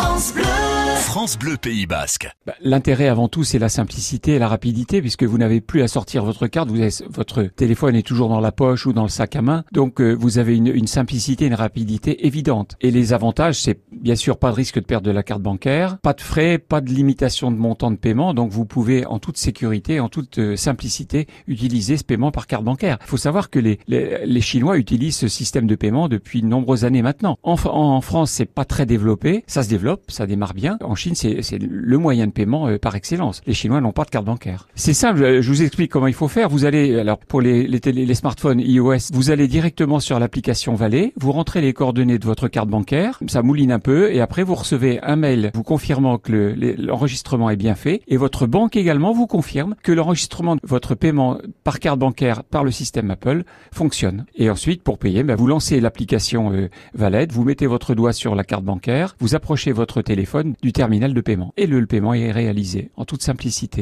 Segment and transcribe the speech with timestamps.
[0.00, 0.69] France Bleu.
[1.10, 2.30] France Bleu Pays Basque.
[2.46, 5.88] Bah, L'intérêt avant tout, c'est la simplicité et la rapidité, puisque vous n'avez plus à
[5.88, 9.08] sortir votre carte, vous avez- votre téléphone est toujours dans la poche ou dans le
[9.08, 12.76] sac à main, donc euh, vous avez une, une simplicité, une rapidité évidente.
[12.80, 15.98] Et les avantages, c'est bien sûr pas de risque de perte de la carte bancaire,
[15.98, 19.36] pas de frais, pas de limitation de montant de paiement, donc vous pouvez en toute
[19.36, 22.98] sécurité, en toute euh, simplicité, utiliser ce paiement par carte bancaire.
[23.00, 26.46] Il faut savoir que les, les, les Chinois utilisent ce système de paiement depuis de
[26.46, 27.36] nombreuses années maintenant.
[27.42, 30.78] En, Fr- en France, c'est pas très développé, ça se développe, ça démarre bien.
[30.84, 33.40] En Chine, c'est le moyen de paiement euh, par excellence.
[33.46, 34.68] Les Chinois n'ont pas de carte bancaire.
[34.74, 36.50] C'est simple, euh, je vous explique comment il faut faire.
[36.50, 41.14] Vous allez, alors pour les, les, les smartphones iOS, vous allez directement sur l'application Valet,
[41.16, 44.54] vous rentrez les coordonnées de votre carte bancaire, ça mouline un peu, et après vous
[44.54, 49.26] recevez un mail vous confirmant que l'enregistrement est bien fait, et votre banque également vous
[49.26, 54.26] confirme que l'enregistrement de votre paiement par carte bancaire par le système Apple fonctionne.
[54.34, 58.34] Et ensuite, pour payer, ben, vous lancez l'application euh, Valet, vous mettez votre doigt sur
[58.34, 60.72] la carte bancaire, vous approchez votre téléphone du
[61.56, 63.78] et le paiement est réalisé en toute simplicité.